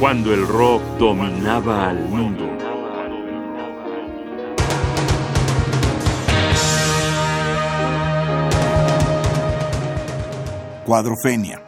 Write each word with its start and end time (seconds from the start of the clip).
cuando 0.00 0.32
el 0.32 0.48
rock 0.48 0.82
dominaba 0.98 1.90
al 1.90 2.08
mundo. 2.08 2.48
Cuadrofenia. 10.86 11.62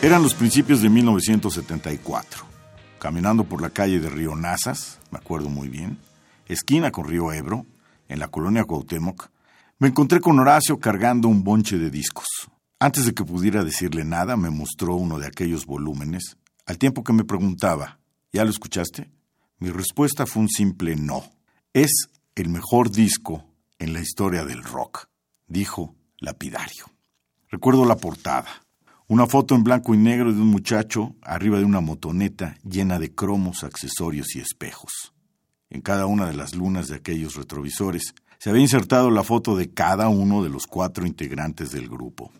Eran 0.00 0.22
los 0.22 0.32
principios 0.32 0.80
de 0.80 0.88
1974. 0.88 2.46
Caminando 2.98 3.44
por 3.44 3.60
la 3.60 3.68
calle 3.68 4.00
de 4.00 4.08
Río 4.08 4.34
Nazas, 4.34 4.98
me 5.10 5.18
acuerdo 5.18 5.50
muy 5.50 5.68
bien, 5.68 5.98
esquina 6.48 6.90
con 6.90 7.06
Río 7.06 7.30
Ebro, 7.34 7.66
en 8.10 8.18
la 8.18 8.28
colonia 8.28 8.64
Cuauhtémoc, 8.64 9.30
me 9.78 9.88
encontré 9.88 10.20
con 10.20 10.38
Horacio 10.38 10.78
cargando 10.78 11.28
un 11.28 11.42
bonche 11.42 11.78
de 11.78 11.90
discos. 11.90 12.26
Antes 12.78 13.06
de 13.06 13.14
que 13.14 13.24
pudiera 13.24 13.64
decirle 13.64 14.04
nada, 14.04 14.36
me 14.36 14.50
mostró 14.50 14.96
uno 14.96 15.18
de 15.18 15.26
aquellos 15.26 15.64
volúmenes, 15.64 16.36
al 16.66 16.76
tiempo 16.76 17.04
que 17.04 17.12
me 17.12 17.24
preguntaba, 17.24 17.98
¿ya 18.32 18.44
lo 18.44 18.50
escuchaste? 18.50 19.10
Mi 19.58 19.70
respuesta 19.70 20.26
fue 20.26 20.42
un 20.42 20.48
simple 20.48 20.96
no. 20.96 21.22
Es 21.72 22.10
el 22.34 22.48
mejor 22.48 22.90
disco 22.90 23.44
en 23.78 23.92
la 23.92 24.00
historia 24.00 24.44
del 24.44 24.62
rock, 24.64 25.08
dijo 25.46 25.94
lapidario. 26.18 26.86
Recuerdo 27.48 27.84
la 27.84 27.96
portada. 27.96 28.48
Una 29.06 29.26
foto 29.26 29.54
en 29.54 29.64
blanco 29.64 29.94
y 29.94 29.98
negro 29.98 30.32
de 30.32 30.40
un 30.40 30.48
muchacho 30.48 31.14
arriba 31.22 31.58
de 31.58 31.64
una 31.64 31.80
motoneta 31.80 32.56
llena 32.64 32.98
de 32.98 33.14
cromos, 33.14 33.64
accesorios 33.64 34.34
y 34.36 34.40
espejos. 34.40 35.12
En 35.70 35.80
cada 35.80 36.06
una 36.06 36.26
de 36.26 36.34
las 36.34 36.54
lunas 36.54 36.88
de 36.88 36.96
aquellos 36.96 37.36
retrovisores 37.36 38.14
se 38.38 38.50
había 38.50 38.62
insertado 38.62 39.10
la 39.10 39.22
foto 39.22 39.56
de 39.56 39.72
cada 39.72 40.08
uno 40.08 40.42
de 40.42 40.50
los 40.50 40.66
cuatro 40.66 41.06
integrantes 41.06 41.70
del 41.70 41.88
grupo. 41.88 42.32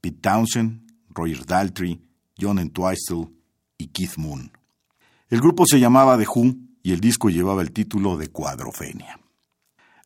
Pete 0.00 0.18
Townsend, 0.20 0.86
Roger 1.10 1.44
Daltrey, 1.44 2.00
John 2.40 2.58
Entwistle 2.58 3.30
y 3.76 3.88
Keith 3.88 4.16
Moon. 4.16 4.52
El 5.28 5.40
grupo 5.40 5.66
se 5.66 5.80
llamaba 5.80 6.16
The 6.16 6.26
Who 6.26 6.54
y 6.82 6.92
el 6.92 7.00
disco 7.00 7.28
llevaba 7.28 7.62
el 7.62 7.72
título 7.72 8.16
de 8.16 8.28
Cuadrofenia. 8.28 9.18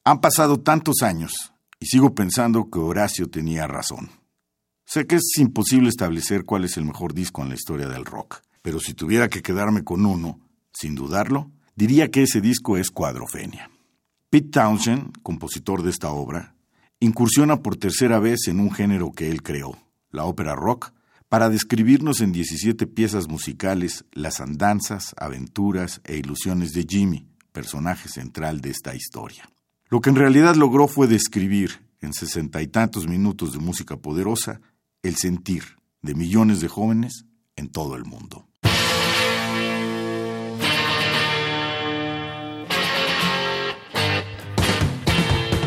Han 0.04 0.20
pasado 0.20 0.60
tantos 0.60 1.02
años 1.02 1.52
y 1.78 1.86
sigo 1.86 2.14
pensando 2.14 2.70
que 2.70 2.78
Horacio 2.78 3.28
tenía 3.28 3.66
razón. 3.66 4.10
Sé 4.84 5.06
que 5.06 5.16
es 5.16 5.38
imposible 5.38 5.88
establecer 5.88 6.44
cuál 6.44 6.64
es 6.64 6.76
el 6.76 6.84
mejor 6.84 7.14
disco 7.14 7.42
en 7.42 7.50
la 7.50 7.54
historia 7.54 7.88
del 7.88 8.04
rock, 8.04 8.42
pero 8.62 8.80
si 8.80 8.94
tuviera 8.94 9.28
que 9.28 9.42
quedarme 9.42 9.84
con 9.84 10.06
uno, 10.06 10.40
sin 10.72 10.94
dudarlo, 10.94 11.50
diría 11.74 12.10
que 12.10 12.22
ese 12.22 12.40
disco 12.40 12.76
es 12.76 12.90
Cuadrofenia. 12.90 13.70
Pete 14.30 14.48
Townshend, 14.48 15.20
compositor 15.22 15.82
de 15.82 15.90
esta 15.90 16.10
obra, 16.10 16.54
incursiona 17.00 17.62
por 17.62 17.76
tercera 17.76 18.18
vez 18.18 18.48
en 18.48 18.60
un 18.60 18.70
género 18.70 19.12
que 19.12 19.30
él 19.30 19.42
creó, 19.42 19.76
la 20.10 20.24
ópera 20.24 20.54
rock, 20.54 20.92
para 21.28 21.48
describirnos 21.48 22.20
en 22.20 22.32
17 22.32 22.86
piezas 22.86 23.28
musicales 23.28 24.04
las 24.12 24.40
andanzas, 24.40 25.14
aventuras 25.16 26.00
e 26.04 26.16
ilusiones 26.16 26.72
de 26.72 26.84
Jimmy, 26.88 27.26
personaje 27.52 28.08
central 28.08 28.60
de 28.60 28.70
esta 28.70 28.94
historia. 28.94 29.50
Lo 29.88 30.00
que 30.00 30.10
en 30.10 30.16
realidad 30.16 30.56
logró 30.56 30.88
fue 30.88 31.06
describir, 31.06 31.82
en 32.00 32.12
sesenta 32.12 32.62
y 32.62 32.66
tantos 32.66 33.06
minutos 33.06 33.52
de 33.52 33.58
música 33.58 33.96
poderosa, 33.96 34.60
el 35.02 35.16
sentir 35.16 35.64
de 36.02 36.14
millones 36.14 36.60
de 36.60 36.68
jóvenes 36.68 37.24
en 37.56 37.68
todo 37.68 37.96
el 37.96 38.04
mundo. 38.04 38.46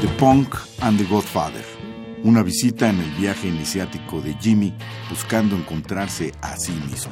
The 0.05 0.13
Punk 0.19 0.53
and 0.83 0.99
the 0.99 1.05
Godfather 1.05 1.65
una 2.23 2.43
visita 2.43 2.89
en 2.89 2.99
el 2.99 3.09
viaje 3.13 3.47
iniciático 3.47 4.21
de 4.21 4.35
Jimmy 4.35 4.71
buscando 5.09 5.55
encontrarse 5.55 6.31
a 6.41 6.55
sí 6.57 6.73
mismo. 6.73 7.11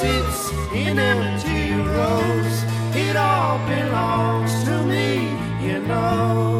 Sits 0.00 0.50
in 0.72 0.98
empty 0.98 1.72
rows. 1.74 2.64
It 2.96 3.16
all 3.16 3.58
belongs 3.68 4.64
to 4.64 4.82
me, 4.84 5.28
you 5.66 5.78
know. 5.80 6.54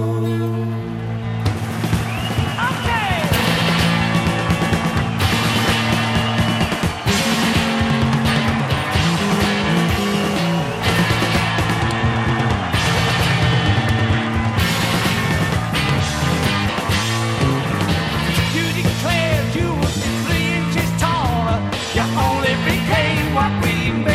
You 19.54 19.68
would 19.72 20.13
Amen. 23.86 24.13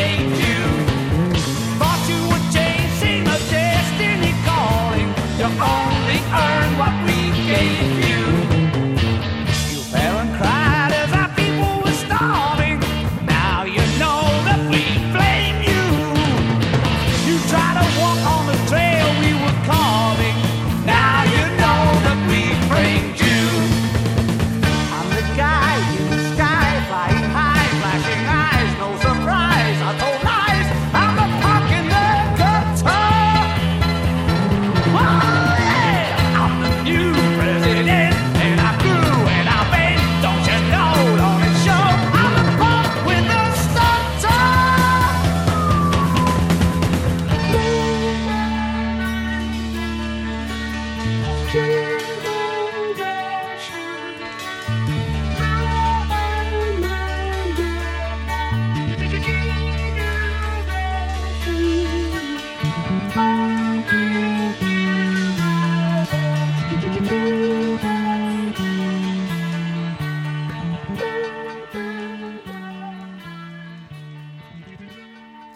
you. 51.70 51.99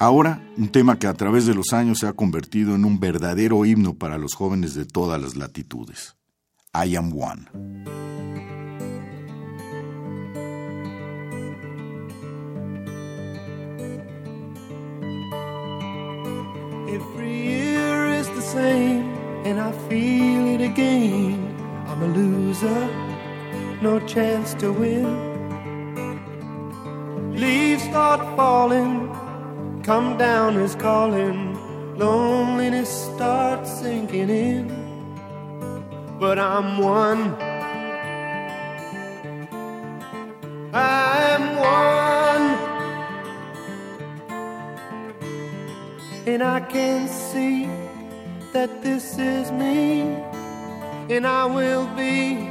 Ahora, 0.04 0.42
un 0.58 0.68
tema 0.68 1.00
que 1.00 1.08
a 1.08 1.14
través 1.14 1.46
de 1.46 1.56
los 1.56 1.72
años 1.72 2.00
se 2.00 2.08
ha 2.08 2.12
convertido 2.12 2.76
en 2.76 2.84
un 2.84 3.00
verdadero 3.00 3.64
himno 3.64 3.94
para 3.94 4.18
los 4.18 4.34
jóvenes 4.34 4.76
de 4.76 4.84
todas 4.84 5.22
las 5.22 5.38
latitudes. 5.38 6.18
I 6.76 6.98
am 6.98 7.14
one. 7.14 7.48
Every 16.90 17.48
year 17.48 18.14
is 18.20 18.28
the 18.36 18.42
same, 18.42 19.06
and 19.46 19.58
I 19.58 19.72
feel 19.88 20.48
it 20.54 20.60
again. 20.70 21.56
I'm 21.88 22.04
a 22.04 22.08
loser, 22.08 22.90
no 23.82 24.02
chance 24.02 24.54
to 24.56 24.74
win. 24.74 25.32
Leaves 27.34 27.84
start 27.84 28.20
falling, 28.36 29.13
come 29.84 30.18
down 30.18 30.56
is 30.56 30.76
calling. 30.76 31.60
Loneliness 31.98 32.90
starts 32.90 33.80
sinking 33.80 34.30
in. 34.30 34.68
But 36.20 36.40
I'm 36.40 36.78
one. 36.78 37.36
I'm 40.74 41.44
one. 41.58 42.46
And 46.26 46.42
I 46.42 46.62
can 46.62 47.10
see 47.10 47.66
that 48.54 48.82
this 48.82 49.20
is 49.20 49.52
me, 49.52 50.02
and 51.10 51.28
I 51.28 51.46
will 51.46 51.86
be. 51.98 52.50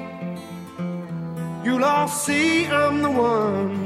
You'll 1.64 1.84
all 1.84 2.08
see 2.08 2.67
I'm 2.67 3.00
the 3.00 3.11
one. 3.11 3.81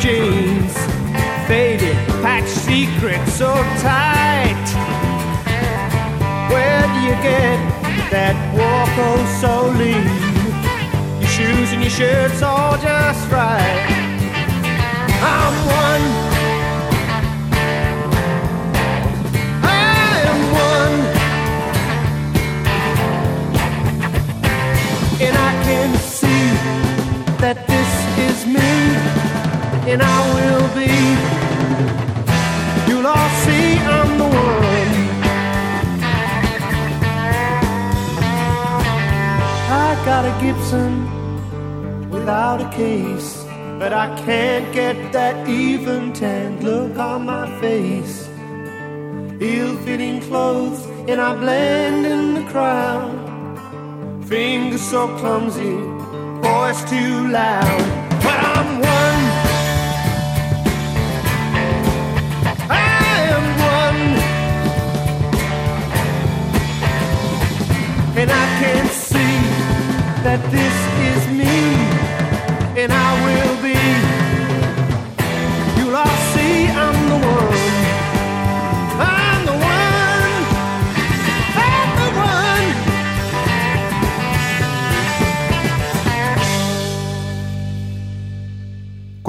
Jeans? 0.00 0.74
Faded, 1.46 1.96
patch 2.22 2.48
secrets 2.48 3.34
so 3.34 3.52
tight. 3.84 4.66
Where 6.50 6.82
do 6.92 6.98
you 7.06 7.14
get 7.22 7.58
that 8.10 8.34
walk 8.56 8.88
oh 8.96 9.20
so 9.40 9.68
lean? 9.76 10.06
Your 11.20 11.28
shoes 11.28 11.72
and 11.72 11.82
your 11.82 11.90
shirts 11.90 12.42
all 12.42 12.78
just 12.78 13.30
right. 13.30 14.00
I'm 15.22 15.59
Gibson 40.40 40.94
without 42.08 42.62
a 42.62 42.70
case, 42.74 43.44
but 43.78 43.92
I 43.92 44.06
can't 44.24 44.72
get 44.72 45.12
that 45.12 45.46
even 45.46 46.14
tanned 46.14 46.64
look 46.64 46.96
on 46.98 47.26
my 47.26 47.46
face. 47.60 48.26
Ill-fitting 49.38 50.22
clothes, 50.22 50.86
and 51.08 51.20
I 51.20 51.34
blend 51.36 52.06
in 52.06 52.34
the 52.34 52.44
crowd. 52.50 53.12
Fingers 54.26 54.80
so 54.80 55.08
clumsy, 55.18 55.76
voice 56.40 56.82
too 56.88 57.28
loud. 57.28 57.82
But 58.24 58.38
I'm 58.56 58.70
one. 58.80 59.22
I 62.70 62.82
am 63.34 63.44
one. 63.76 64.02
And 68.20 68.30
I 68.30 68.46
can 68.60 68.89
that 70.22 70.40
this 70.50 70.76
is 71.10 71.20
me, 71.36 71.56
and 72.80 72.92
I 72.92 73.10
will 73.24 73.62
be. 73.62 73.70
The. 73.72 74.20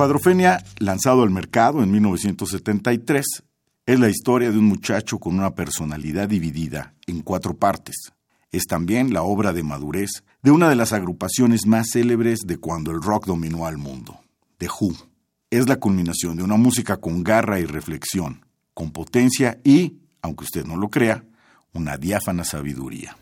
Cuadrofenia, 0.01 0.63
lanzado 0.79 1.21
al 1.21 1.29
mercado 1.29 1.83
en 1.83 1.91
1973, 1.91 3.43
es 3.85 3.99
la 3.99 4.09
historia 4.09 4.49
de 4.49 4.57
un 4.57 4.65
muchacho 4.65 5.19
con 5.19 5.37
una 5.37 5.53
personalidad 5.53 6.27
dividida 6.27 6.95
en 7.05 7.21
cuatro 7.21 7.55
partes. 7.55 8.11
Es 8.51 8.63
también 8.63 9.13
la 9.13 9.21
obra 9.21 9.53
de 9.53 9.61
madurez 9.61 10.23
de 10.43 10.51
una 10.51 10.69
de 10.69 10.75
las 10.75 10.91
agrupaciones 10.91 11.67
más 11.67 11.89
célebres 11.91 12.39
de 12.45 12.57
cuando 12.57 12.91
el 12.91 13.01
rock 13.01 13.27
dominó 13.27 13.65
al 13.65 13.77
mundo, 13.77 14.19
The 14.57 14.67
Who. 14.67 14.93
Es 15.51 15.67
la 15.67 15.77
culminación 15.77 16.37
de 16.37 16.43
una 16.43 16.55
música 16.55 16.97
con 16.97 17.23
garra 17.23 17.59
y 17.59 17.65
reflexión, 17.65 18.45
con 18.73 18.91
potencia 18.91 19.59
y, 19.63 19.99
aunque 20.21 20.45
usted 20.45 20.65
no 20.65 20.77
lo 20.77 20.89
crea, 20.89 21.23
una 21.73 21.97
diáfana 21.97 22.43
sabiduría. 22.43 23.17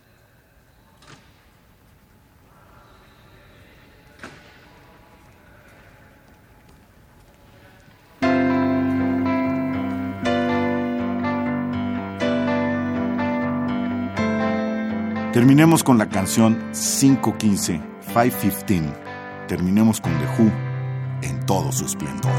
Terminemos 15.39 15.85
con 15.85 15.97
la 15.97 16.09
canción 16.09 16.59
515, 16.73 17.79
515. 18.13 18.93
Terminemos 19.47 20.01
con 20.01 20.11
The 20.19 20.25
Who 20.37 20.51
en 21.21 21.45
todo 21.45 21.71
su 21.71 21.85
esplendor. 21.85 22.29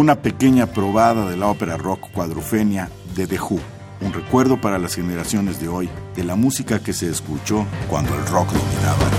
una 0.00 0.22
pequeña 0.22 0.64
probada 0.64 1.28
de 1.28 1.36
la 1.36 1.48
ópera 1.48 1.76
rock 1.76 2.10
cuadrofenia 2.10 2.88
de 3.14 3.26
The 3.26 3.38
Who, 3.38 3.60
un 4.00 4.14
recuerdo 4.14 4.58
para 4.58 4.78
las 4.78 4.94
generaciones 4.94 5.60
de 5.60 5.68
hoy 5.68 5.90
de 6.16 6.24
la 6.24 6.36
música 6.36 6.78
que 6.82 6.94
se 6.94 7.10
escuchó 7.10 7.66
cuando 7.86 8.14
el 8.14 8.24
rock 8.26 8.50
dominaba. 8.50 9.10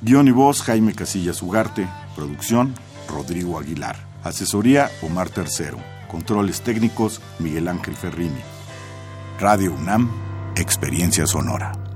Guión 0.00 0.26
y 0.26 0.30
voz 0.30 0.62
Jaime 0.62 0.94
Casillas 0.94 1.42
Ugarte. 1.42 1.86
Producción 2.16 2.72
Rodrigo 3.10 3.58
Aguilar. 3.58 3.96
Asesoría 4.24 4.90
Omar 5.02 5.28
Tercero. 5.28 5.76
Controles 6.10 6.62
técnicos 6.62 7.20
Miguel 7.38 7.68
Ángel 7.68 7.94
Ferrini. 7.94 8.40
Radio 9.38 9.74
UNAM 9.74 10.27
Experiencia 10.58 11.24
Sonora. 11.26 11.87